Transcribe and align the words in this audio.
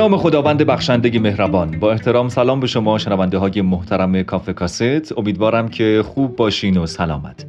نام 0.00 0.16
خداوند 0.16 0.62
بخشنده 0.62 1.18
مهربان. 1.18 1.70
با 1.70 1.92
احترام 1.92 2.28
سلام 2.28 2.60
به 2.60 2.66
شما 2.66 2.98
شنونده 2.98 3.38
های 3.38 3.62
محترم 3.62 4.22
کافه 4.22 4.52
کاست. 4.52 5.18
امیدوارم 5.18 5.68
که 5.68 6.02
خوب 6.06 6.36
باشین 6.36 6.76
و 6.76 6.86
سلامت. 6.86 7.46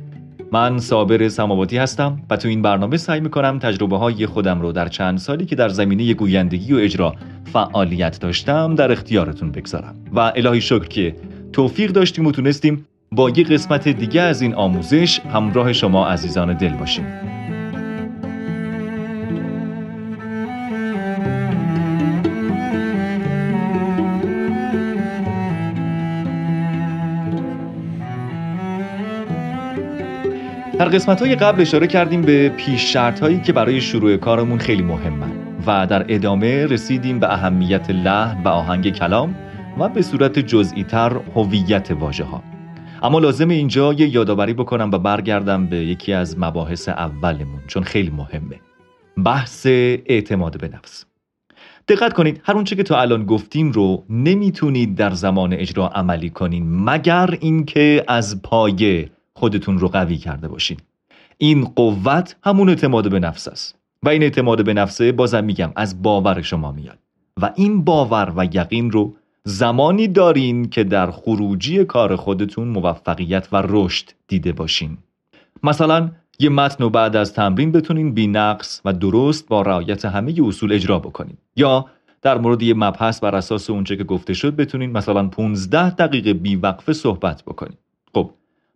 من 0.52 0.79
صابر 0.79 1.29
سماواتی 1.29 1.78
هستم 1.78 2.21
و 2.29 2.38
تو 2.38 2.48
این 2.48 2.61
برنامه 2.61 2.98
سعی 2.98 3.20
می‌کنم 3.20 3.60
تجربه 3.60 3.98
های 3.98 4.25
خودم 4.25 4.61
رو 4.61 4.71
در 4.71 4.88
چند 4.88 5.18
سالی 5.18 5.46
که 5.46 5.56
در 5.56 5.70
زمینه 5.70 6.14
گویندگی 6.14 6.74
و 6.74 6.78
اجرا 6.78 7.16
فعالیت 7.54 8.20
داشتم 8.20 8.75
در 8.75 8.92
اختیارتون 8.92 9.52
بگذارم. 9.52 9.96
و 10.14 10.20
الهی 10.20 10.61
شکر 10.61 10.88
که 10.88 11.15
توفیق 11.54 11.92
داشتیم 11.92 12.25
و 12.25 12.32
تونستیم 12.32 12.86
با 13.11 13.29
یه 13.29 13.43
قسمت 13.43 13.88
دیگه 13.88 14.21
از 14.21 14.42
این 14.42 14.54
آموزش 14.54 15.20
همراه 15.20 15.74
شما 15.74 16.07
عزیزان 16.07 16.57
دل 16.57 16.74
باشیم. 16.74 17.06
در 30.82 30.90
قسمت 30.90 31.21
های 31.21 31.36
قبل 31.36 31.62
اشاره 31.62 31.88
کردیم 31.88 32.22
به 32.22 32.50
پیش 32.50 32.94
شرط 32.94 33.20
هایی 33.20 33.42
که 33.42 33.53
برای 33.53 33.81
شروع 33.81 34.17
کارمون 34.17 34.59
خیلی 34.59 34.81
مهمن 34.84 35.31
و 35.67 35.88
در 35.88 36.06
ادامه 36.09 36.66
رسیدیم 36.66 37.20
به 37.20 37.34
اهمیت 37.34 37.90
لحن 37.90 38.44
و 38.44 38.48
آهنگ 38.48 38.94
کلام 38.94 39.36
و 39.80 39.90
به 39.90 40.02
صورت 40.02 40.40
جزئی 40.40 40.84
تر 40.84 41.20
هویت 41.36 41.92
واژه 41.92 42.23
ها 42.23 42.44
اما 43.04 43.20
لازم 43.20 43.50
اینجا 43.50 43.94
یه 43.94 44.08
یادآوری 44.08 44.54
بکنم 44.54 44.92
و 44.92 44.98
برگردم 44.98 45.68
به 45.68 45.78
یکی 45.78 46.14
از 46.14 46.40
مباحث 46.40 46.90
اولمون 46.90 47.62
چون 47.68 47.84
خیلی 47.84 48.10
مهمه. 48.10 48.60
بحث 49.26 49.66
اعتماد 50.06 50.60
به 50.60 50.68
نفس. 50.68 51.06
دقت 51.88 52.14
کنید 52.14 52.42
هر 52.44 52.54
اونچه 52.54 52.76
که 52.76 52.84
تا 52.84 53.02
الان 53.02 53.26
گفتیم 53.26 53.72
رو 53.72 54.06
نمی‌تونید 54.10 54.95
در 54.95 55.12
زمان 55.12 55.54
اجرا 55.54 55.88
عملی 55.88 56.30
کنین 56.30 56.84
مگر 56.84 57.38
اینکه 57.42 58.04
از 58.08 58.42
پایه 58.42 59.10
خودتون 59.34 59.80
رو 59.80 59.88
قوی 59.88 60.18
کرده 60.18 60.48
باشین. 60.48 60.78
این 61.38 61.66
قوت 61.66 62.36
همون 62.44 62.70
اعتماد 62.70 63.12
به 63.12 63.20
نفس 63.20 63.48
است. 63.48 63.76
و 64.04 64.10
این 64.10 64.23
اعتماد 64.23 64.66
به 64.66 64.73
نفسه 64.73 65.12
بازم 65.12 65.44
میگم 65.44 65.72
از 65.76 66.02
باور 66.02 66.42
شما 66.42 66.72
میاد. 66.72 66.98
و 67.42 67.52
این 67.56 67.84
باور 67.84 68.34
و 68.36 68.46
یقین 68.46 68.92
رو 68.92 69.16
زمانی 69.44 70.08
دارین 70.08 70.70
که 70.70 70.84
در 70.84 71.12
خروجی 71.12 71.86
کار 71.86 72.16
خودتون 72.16 72.68
موفقیت 72.68 73.48
و 73.52 73.64
رشد 73.66 74.10
دیده 74.28 74.52
باشین. 74.52 74.98
مثلا 75.64 76.12
یه 76.40 76.50
متن 76.50 76.84
و 76.84 76.90
بعد 76.90 77.16
از 77.16 77.34
تمرین 77.34 77.72
بتونین 77.72 78.14
بی 78.14 78.28
نقص 78.28 78.82
و 78.86 78.94
درست 78.94 79.48
با 79.48 79.62
رعایت 79.62 80.06
همه 80.06 80.36
اصول 80.48 80.73
اجرا 80.73 81.00
بکنین. 81.00 81.38
یا 81.56 81.86
در 82.22 82.38
مورد 82.38 82.62
یه 82.62 82.73
مبحث 82.73 83.20
بر 83.20 83.36
اساس 83.36 83.70
اونچه 83.70 83.98
که 83.98 84.04
گفته 84.04 84.34
شد 84.34 84.56
بتونین 84.56 84.92
مثلا 84.92 85.28
15 85.28 85.90
دقیقه 85.90 86.34
بی 86.34 86.56
وقفه 86.56 86.94
صحبت 86.94 87.44
بکنین. 87.44 87.78
خب 88.14 88.32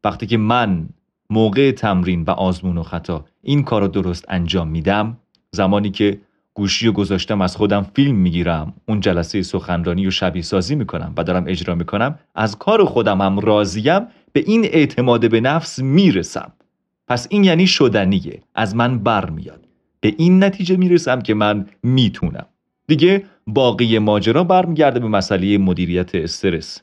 وقتی 0.06 0.28
که 0.28 0.38
من 0.38 0.90
موقع 1.30 1.72
تمرین 1.72 2.24
و 2.24 2.32
آزمون 2.32 2.78
و 2.78 2.84
خطا 2.84 3.26
این 3.42 3.64
کار 3.64 3.82
رو 3.82 3.88
درست 3.88 4.26
انجام 4.28 4.68
میدم 4.68 5.18
زمانی 5.52 5.92
که 5.92 6.22
گوشی 6.54 6.88
رو 6.88 6.92
گذاشتم 6.92 7.42
از 7.42 7.56
خودم 7.56 7.86
فیلم 7.96 8.16
می‌گیرم 8.16 8.74
اون 8.88 9.00
جلسه 9.00 9.42
سخنرانی 9.42 10.08
و 10.08 10.12
شبیه 10.12 10.42
سازی 10.42 10.76
می‌کنم 10.76 11.14
و 11.18 11.24
دارم 11.24 11.44
اجرا 11.48 11.76
می‌کنم 11.76 12.20
از 12.36 12.58
کار 12.58 12.86
خودم 12.86 13.22
هم 13.22 13.40
راضیم 13.40 14.00
به 14.34 14.44
این 14.46 14.66
اعتماد 14.66 15.30
به 15.32 15.42
نفس 15.42 15.80
می‌رسم. 15.80 16.54
پس 17.08 17.28
این 17.30 17.44
یعنی 17.44 17.68
شدنیه 17.68 18.42
از 18.56 18.76
من 18.76 19.00
برمیاد. 19.00 19.68
به 20.00 20.14
این 20.18 20.44
نتیجه 20.44 20.78
می‌رسم 20.78 21.22
که 21.22 21.34
من 21.34 21.66
می‌تونم. 21.84 22.46
دیگه 22.88 23.24
باقی 23.48 24.00
ماجرا 24.00 24.44
برمیگرده 24.44 25.00
به 25.00 25.08
مسئله 25.08 25.58
مدیریت 25.58 26.16
استرس. 26.16 26.82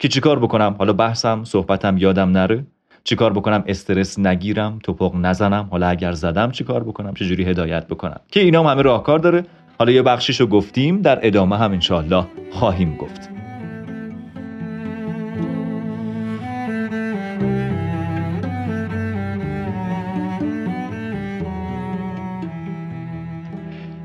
که 0.00 0.08
چیکار 0.08 0.38
بکنم؟ 0.38 0.74
حالا 0.78 0.92
بحثم 0.92 1.44
صحبتم 1.44 1.98
یادم 1.98 2.30
نره. 2.30 2.64
چیکار 3.04 3.32
بکنم؟ 3.32 3.64
استرس 3.66 4.18
نگیرم 4.18 4.78
توپق 4.82 5.16
نزنم. 5.16 5.68
حالا 5.70 5.88
اگر 5.88 6.12
زدم 6.12 6.50
چیکار 6.50 6.84
بکنم؟ 6.84 7.14
چجوری 7.14 7.44
هدایت 7.44 7.86
بکنم؟ 7.86 8.20
که 8.28 8.40
اینا 8.40 8.60
هم 8.60 8.66
همه 8.66 8.82
راهکار 8.82 9.18
داره. 9.18 9.44
حالا 9.78 9.92
یه 9.92 10.02
بخشیشو 10.02 10.46
گفتیم 10.46 11.02
در 11.02 11.18
ادامه 11.22 11.56
هم 11.58 11.72
انشالله 11.72 12.24
خواهیم 12.50 12.96
گفت. 12.96 13.39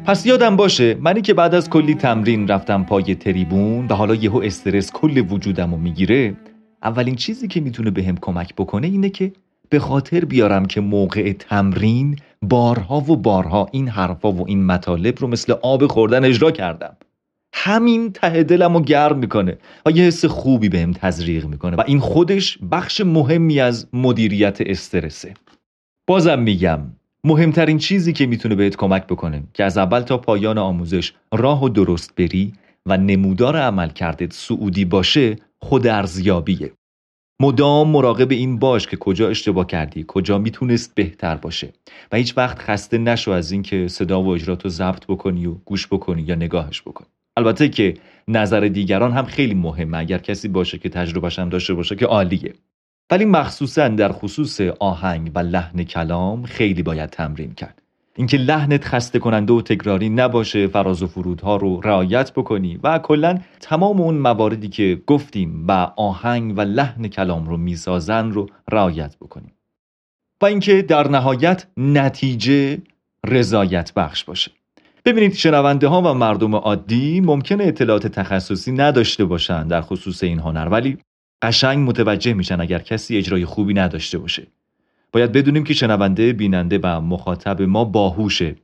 پس 0.08 0.26
یادم 0.26 0.56
باشه 0.56 0.96
منی 0.96 1.22
که 1.22 1.34
بعد 1.34 1.56
از 1.56 1.70
کلی 1.70 1.96
تمرین 1.96 2.48
رفتم 2.48 2.84
پای 2.84 3.16
تریبون 3.16 3.88
و 3.88 3.94
حالا 3.94 4.16
یهو 4.16 4.42
استرس 4.44 4.92
کل 4.92 5.18
وجودم 5.18 5.72
رو 5.72 5.78
می‌گیره 5.78 6.36
اولین 6.84 7.16
چیزی 7.16 7.48
که 7.48 7.62
می‌تونه 7.62 7.92
بهم 7.92 8.18
کمک 8.18 8.56
بکنه 8.56 8.88
اینه 8.88 9.10
که 9.10 9.32
به 9.70 9.80
خاطر 9.80 10.26
بیارم 10.26 10.66
که 10.66 10.82
موقع 10.82 11.34
تمرین 11.34 12.16
بارها 12.42 12.98
و 12.98 13.18
بارها 13.18 13.68
این 13.72 13.88
حرفا 13.88 14.32
و 14.32 14.48
این 14.48 14.66
مطالب 14.66 15.20
رو 15.20 15.28
مثل 15.28 15.54
آب 15.62 15.88
خوردن 15.88 16.26
اجرا 16.26 16.52
کردم. 16.52 16.98
همین 17.54 18.12
ته 18.12 18.44
دلم 18.44 18.74
رو 18.74 18.82
گرم 18.82 19.18
می‌کنه 19.18 19.58
و 19.86 19.92
یه 19.92 20.04
حس 20.04 20.26
خوبی 20.26 20.70
بهم 20.70 20.92
تزریق 20.92 21.46
می‌کنه 21.46 21.76
و 21.76 21.84
این 21.88 22.00
خودش 22.00 22.58
بخش 22.72 23.02
مهمی 23.02 23.60
از 23.60 23.88
مدیریت 23.94 24.58
استرسه. 24.62 25.34
بازم 26.08 26.40
میگم 26.40 26.80
مهمترین 27.28 27.78
چیزی 27.78 28.14
که 28.14 28.26
می‌تونه 28.26 28.56
بهت 28.56 28.76
کمک 28.76 29.08
بکنه 29.08 29.44
که 29.54 29.64
از 29.64 29.78
اول 29.78 30.02
تا 30.02 30.18
پایان 30.18 30.58
آموزش 30.58 31.14
راه 31.34 31.64
و 31.64 31.70
درست 31.70 32.16
بری 32.16 32.54
و 32.86 32.98
نمودار 32.98 33.58
عمل 33.58 33.90
کردت 33.90 34.34
سعودی 34.34 34.86
باشه 34.86 35.36
خود 35.62 35.88
ارزیابیه. 35.88 36.72
مدام 37.42 37.90
مراقب 37.90 38.32
این 38.32 38.60
باش 38.60 38.88
که 38.88 38.98
کجا 38.98 39.30
اشتباه 39.30 39.68
کردی 39.68 40.06
کجا 40.08 40.38
می‌تونست 40.38 40.96
بهتر 40.96 41.36
باشه. 41.36 41.74
و 42.12 42.18
هیچ 42.18 42.38
وقت 42.38 42.60
خسته 42.60 42.98
نشو 42.98 43.32
از 43.32 43.52
اینکه 43.52 43.88
صدا 43.88 44.22
و 44.22 44.28
اجرات 44.28 44.64
رو 44.64 44.70
ضبط 44.70 45.06
بکنی 45.06 45.46
و 45.46 45.52
گوش 45.52 45.88
بکنی 45.88 46.22
یا 46.22 46.36
نگاهش 46.36 46.82
بکنی. 46.82 47.08
البته 47.38 47.70
که 47.70 47.94
نظر 48.28 48.60
دیگران 48.60 49.12
هم 49.12 49.26
خیلی 49.26 49.54
مهمه. 49.54 49.98
اگر 49.98 50.18
کسی 50.18 50.48
باشه 50.48 50.78
که 50.78 50.90
تجربهش 50.90 51.40
هم 51.40 51.50
داشته 51.50 51.74
باشه 51.74 51.96
که 51.96 52.06
عالیه. 52.06 52.54
ولی 53.12 53.26
مخصوصا 53.26 53.88
در 53.88 54.12
خصوص 54.12 54.62
آهنگ 54.80 55.32
و 55.36 55.40
لحن 55.40 55.84
کلام 55.84 56.44
خیلی 56.44 56.84
باید 56.84 57.10
تمرین 57.10 57.54
کرد. 57.54 57.82
اینکه 58.16 58.38
لحنت 58.38 58.84
خسته 58.84 59.20
کننده 59.20 59.54
و 59.54 59.62
تکراری 59.62 60.10
نباشه 60.10 60.68
فراز 60.68 61.04
و 61.04 61.08
فرودها 61.08 61.56
رو 61.56 61.82
رعایت 61.82 62.34
بکنی 62.34 62.80
و 62.84 63.00
کلا 63.00 63.40
تمام 63.60 64.02
اون 64.02 64.16
مواردی 64.16 64.68
که 64.68 65.02
گفتیم 65.08 65.66
و 65.68 65.72
آهنگ 65.98 66.58
و 66.58 66.62
لحن 66.62 67.08
کلام 67.08 67.46
رو 67.46 67.58
می‌سازن 67.58 68.32
رو 68.32 68.50
رعایت 68.72 69.16
بکنیم 69.18 69.52
و 70.42 70.46
اینکه 70.46 70.82
در 70.82 71.08
نهایت 71.08 71.66
نتیجه 71.78 72.78
رضایت 73.26 73.94
بخش 73.94 74.24
باشه. 74.24 74.52
ببینید 75.06 75.34
شنونده 75.34 75.88
ها 75.88 76.02
و 76.02 76.14
مردم 76.14 76.56
عادی 76.56 77.22
ممکنه 77.22 77.64
اطلاعات 77.64 78.08
تخصصی 78.08 78.72
نداشته 78.72 79.26
باشن 79.26 79.68
در 79.68 79.82
خصوص 79.82 80.24
این 80.24 80.40
هنر 80.40 80.68
ولی 80.72 80.98
قشنگ 81.42 81.90
متوجه 81.90 82.34
میشن 82.34 82.62
اگر 82.62 82.80
کسی 82.80 83.18
اجرای 83.18 83.46
خوبی 83.46 83.74
نداشته 83.74 84.18
باشه. 84.18 84.48
باید 85.12 85.32
بدونیم 85.32 85.64
که 85.64 85.74
شنونده 85.74 86.34
بیننده 86.34 86.80
و 86.84 87.02
مخاطب 87.02 87.62
ما 87.62 87.84
باهوشه 87.84 88.56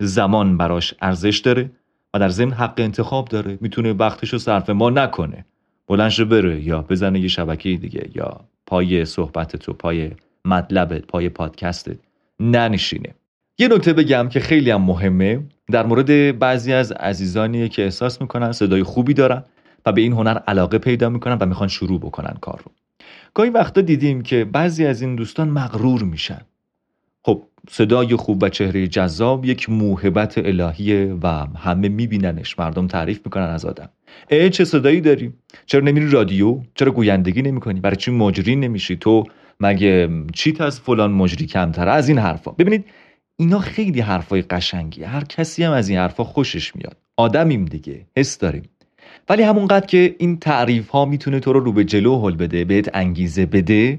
زمان 0.00 0.56
براش 0.56 0.94
ارزش 1.00 1.38
داره 1.38 1.70
و 2.14 2.18
در 2.18 2.28
ضمن 2.28 2.52
حق 2.52 2.74
انتخاب 2.76 3.28
داره. 3.28 3.58
می‌تونه 3.60 3.92
وقتش 3.92 4.32
رو 4.32 4.38
صرف 4.38 4.70
ما 4.70 4.90
نکنه. 4.90 5.44
بلنش 5.88 6.20
بره 6.20 6.60
یا 6.62 6.82
بزنه 6.82 7.20
یه 7.20 7.28
شبکه 7.28 7.76
دیگه 7.76 8.10
یا 8.14 8.40
پای 8.66 9.04
صحبت 9.04 9.56
تو 9.56 9.72
پای 9.72 10.10
مطلبت 10.44 11.06
پای 11.06 11.28
پادکستت 11.28 11.96
ننشینه. 12.40 13.14
یه 13.58 13.68
نکته 13.68 13.92
بگم 13.92 14.28
که 14.28 14.40
خیلی 14.40 14.70
هم 14.70 14.82
مهمه. 14.82 15.40
در 15.70 15.86
مورد 15.86 16.38
بعضی 16.38 16.72
از 16.72 16.92
عزیزانی 16.92 17.68
که 17.68 17.84
احساس 17.84 18.20
می‌کنن 18.20 18.52
صدای 18.52 18.82
خوبی 18.82 19.14
دارن. 19.14 19.44
و 19.88 19.92
به 19.92 20.00
این 20.00 20.12
هنر 20.12 20.38
علاقه 20.38 20.78
پیدا 20.78 21.08
می‌کنن 21.08 21.38
و 21.40 21.46
می‌خوان 21.46 21.68
شروع 21.68 22.00
بکنن 22.00 22.36
کار 22.40 22.60
رو. 22.64 22.72
گاهی 23.34 23.50
وقتا 23.50 23.80
دیدیم 23.80 24.22
که 24.22 24.44
بعضی 24.44 24.86
از 24.86 25.02
این 25.02 25.16
دوستان 25.16 25.48
مغرور 25.48 26.02
میشن. 26.02 26.40
خب 27.22 27.42
صدای 27.70 28.16
خوب 28.16 28.42
و 28.42 28.48
چهره 28.48 28.88
جذاب 28.88 29.44
یک 29.44 29.70
موهبت 29.70 30.38
الهیه 30.38 31.16
و 31.22 31.46
همه 31.56 31.88
میبیننش. 31.88 32.58
مردم 32.58 32.86
تعریف 32.86 33.20
می‌کنن 33.24 33.44
از 33.44 33.64
آدم. 33.64 33.88
ای 34.30 34.50
چه 34.50 34.64
صدایی 34.64 35.00
داری؟ 35.00 35.32
چرا 35.66 35.80
نمیری 35.80 36.10
رادیو؟ 36.10 36.60
چرا 36.74 36.92
گویندگی 36.92 37.42
نمی‌کنی؟ 37.42 37.80
برای 37.80 37.96
چی 37.96 38.10
مجری 38.10 38.56
نمیشی؟ 38.56 38.96
تو 38.96 39.24
مگه 39.60 40.08
چیت 40.34 40.60
از 40.60 40.80
فلان 40.80 41.10
مجری 41.10 41.46
کمتره؟ 41.46 41.90
از 41.90 42.08
این 42.08 42.18
حرفا. 42.18 42.50
ببینید 42.50 42.84
اینا 43.36 43.58
خیلی 43.58 44.00
حرفای 44.00 44.42
قشنگی 44.42 45.02
هر 45.02 45.24
کسی 45.24 45.64
هم 45.64 45.72
از 45.72 45.88
این 45.88 45.98
حرفا 45.98 46.24
خوشش 46.24 46.76
میاد. 46.76 46.96
آدمیم 47.16 47.64
دیگه. 47.64 48.06
حس 48.16 48.38
داریم. 48.38 48.62
ولی 49.28 49.42
همونقدر 49.42 49.86
که 49.86 50.16
این 50.18 50.38
تعریف 50.38 50.88
ها 50.88 51.04
می‌تونه 51.04 51.40
تو 51.40 51.52
رو 51.52 51.60
رو 51.60 51.72
به 51.72 51.84
جلو 51.84 52.20
حل 52.20 52.36
بده 52.36 52.64
بهت 52.64 52.90
انگیزه 52.94 53.46
بده 53.46 53.98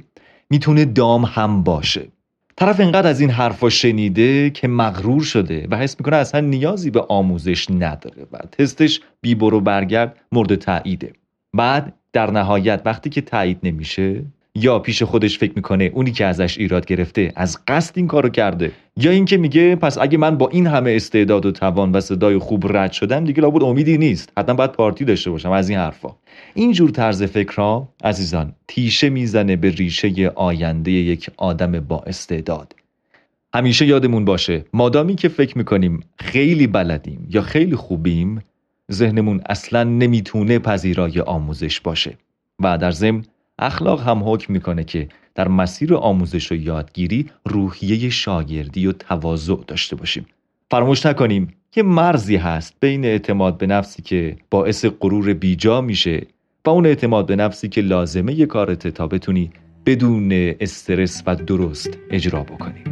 می‌تونه 0.49 0.85
دام 0.85 1.25
هم 1.25 1.63
باشه. 1.63 2.07
طرف 2.55 2.79
انقدر 2.79 3.07
از 3.07 3.19
این 3.19 3.29
حرفا 3.29 3.69
شنیده 3.69 4.49
که 4.49 4.67
مغرور 4.67 5.23
شده 5.23 5.67
و 5.71 5.77
حس 5.77 5.95
می‌کنه 5.99 6.15
اصلا 6.15 6.41
نیازی 6.41 6.89
به 6.89 7.05
آموزش 7.09 7.71
نداره 7.71 8.27
و 8.31 8.37
تستش 8.37 9.01
بی 9.21 9.35
برو 9.35 9.61
برگرد 9.61 10.17
مورد 10.31 10.55
تاییده. 10.55 11.13
بعد 11.53 11.93
در 12.13 12.31
نهایت 12.31 12.81
وقتی 12.85 13.09
که 13.09 13.21
تایید 13.21 13.59
نمیشه 13.63 14.23
یا 14.55 14.79
پیش 14.79 15.03
خودش 15.03 15.37
فکر 15.37 15.53
می‌کنه 15.55 15.91
اونی 15.93 16.11
که 16.11 16.25
ازش 16.25 16.57
ایراد 16.57 16.85
گرفته 16.85 17.31
از 17.35 17.57
قصد 17.67 17.97
این 17.97 18.07
کارو 18.07 18.29
کرده 18.29 18.71
یا 18.97 19.11
اینکه 19.11 19.37
میگه 19.37 19.75
پس 19.75 19.97
اگه 19.97 20.17
من 20.17 20.37
با 20.37 20.49
این 20.49 20.67
همه 20.67 20.91
استعداد 20.91 21.45
و 21.45 21.51
توان 21.51 21.91
و 21.91 22.01
صدای 22.01 22.37
خوب 22.37 22.77
رد 22.77 22.91
شدم 22.91 23.23
دیگه 23.25 23.41
لابد 23.41 23.63
امیدی 23.63 23.97
نیست. 23.97 24.33
حتما 24.37 24.55
باید 24.55 24.71
پارتی 24.71 25.05
داشته 25.05 25.31
باشم 25.31 25.51
از 25.51 25.69
این 25.69 25.79
حرفا. 25.79 26.09
این 26.53 26.71
جور 26.71 26.89
طرز 26.89 27.23
فکرها 27.23 27.89
عزیزان 28.03 28.53
تیشه 28.67 29.09
می‌زنه 29.09 29.55
به 29.55 29.69
ریشه 29.69 30.31
آینده 30.35 30.91
یک 30.91 31.29
آدم 31.37 31.71
با 31.71 31.99
استعداد. 32.07 32.75
همیشه 33.53 33.85
یادمون 33.85 34.25
باشه 34.25 34.65
مادامی 34.73 35.15
که 35.15 35.27
فکر 35.27 35.57
می‌کنیم 35.57 35.99
خیلی 36.19 36.67
بلدیم 36.67 37.27
یا 37.29 37.41
خیلی 37.41 37.75
خوبیم 37.75 38.43
ذهنمون 38.91 39.41
اصلا 39.49 39.83
نمی‌تونه 39.83 40.59
پذیرای 40.59 41.19
آموزش 41.19 41.79
باشه 41.79 42.17
و 42.59 42.77
در 42.77 42.91
ضمن 42.91 43.23
اخلاق 43.59 44.01
هم 44.01 44.21
حکم 44.25 44.53
می‌کنه 44.53 44.83
که 44.83 45.07
در 45.35 45.47
مسیر 45.47 45.95
آموزش 45.95 46.51
و 46.51 46.55
یادگیری 46.55 47.29
روحیه 47.45 48.09
شاگردی 48.09 48.87
و 48.87 48.91
تواضع 48.91 49.55
داشته 49.67 49.95
باشیم. 49.95 50.25
فراموش 50.71 51.05
نکنیم 51.05 51.53
که 51.71 51.83
مرزی 51.83 52.35
هست 52.35 52.73
بین 52.79 53.05
اعتماد 53.05 53.57
به 53.57 53.67
نفسی 53.67 54.01
که 54.01 54.37
باعث 54.51 54.85
غرور 54.85 55.33
بیجا 55.33 55.81
میشه 55.81 56.27
و 56.65 56.69
اون 56.69 56.85
اعتماد 56.85 57.25
به 57.25 57.35
نفسی 57.35 57.69
که 57.69 57.81
لازمه 57.81 58.45
کارته 58.45 58.91
تا 58.91 59.07
بتونی 59.07 59.51
بدون 59.85 60.53
استرس 60.59 61.23
و 61.27 61.35
درست 61.35 61.97
اجرا 62.09 62.43
بکنی. 62.43 62.88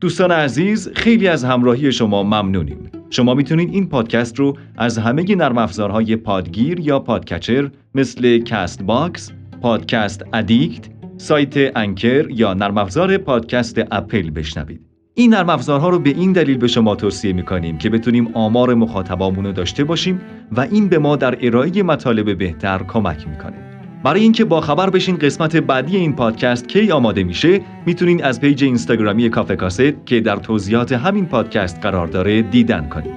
دوستان 0.00 0.30
عزیز 0.30 0.90
خیلی 0.94 1.28
از 1.28 1.44
همراهی 1.44 1.92
شما 1.92 2.22
ممنونیم 2.22 2.90
شما 3.10 3.34
می‌تونید 3.34 3.74
این 3.74 3.88
پادکست 3.88 4.38
رو 4.38 4.56
از 4.76 4.98
همه 4.98 5.34
نرم 5.34 5.58
افزارهای 5.58 6.16
پادگیر 6.16 6.80
یا 6.80 7.00
podcatcher 7.00 7.70
مثل 7.94 8.38
Castbox، 8.38 9.32
Podcast 9.62 10.24
Addict، 10.32 10.88
سایت 11.16 11.76
Anchor 11.76 12.30
یا 12.30 12.54
نرم 12.54 12.78
افزار 12.78 13.16
پادکست 13.16 13.80
اپل 13.90 14.30
بشنوید. 14.30 14.80
این 15.14 15.34
نرم 15.34 15.50
افزارها 15.50 15.88
رو 15.88 15.98
به 15.98 16.10
این 16.10 16.32
دلیل 16.32 16.58
به 16.58 16.68
شما 16.68 16.94
توصیه 16.94 17.32
می‌کنیم 17.32 17.78
که 17.78 17.90
بتونیم 17.90 18.28
آمار 18.34 18.74
مخاطبامون 18.74 19.46
رو 19.46 19.52
داشته 19.52 19.84
باشیم 19.84 20.20
و 20.52 20.60
این 20.60 20.88
به 20.88 20.98
ما 20.98 21.16
در 21.16 21.38
ارائه 21.46 21.82
مطالب 21.82 22.38
بهتر 22.38 22.82
کمک 22.88 23.28
می‌کنه. 23.28 23.69
برای 24.04 24.20
اینکه 24.20 24.44
با 24.44 24.60
خبر 24.60 24.90
بشین 24.90 25.16
قسمت 25.16 25.56
بعدی 25.56 25.96
این 25.96 26.16
پادکست 26.16 26.68
کی 26.68 26.92
آماده 26.92 27.22
میشه 27.22 27.60
می‌تونین 27.86 28.24
از 28.24 28.40
page 28.40 28.64
اینستاگرامی 28.64 29.30
کافه 29.30 29.56
کاست 29.56 30.06
که 30.06 30.20
در 30.20 30.36
توضیحات 30.36 30.92
همین 30.92 31.26
پادکست 31.26 31.80
قرار 31.82 32.06
داره 32.06 32.42
دیدن 32.42 32.88
کنید 32.88 33.14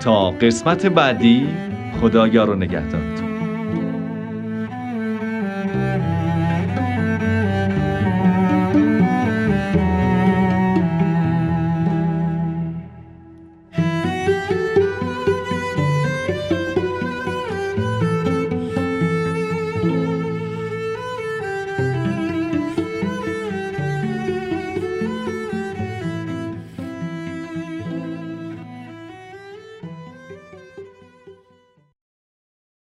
تا 0.00 0.30
قسمت 0.30 0.86
بعدی 0.86 1.46
خدا 2.00 2.28
یار 2.28 2.50
و 2.50 2.54
نگهدار. 2.54 3.15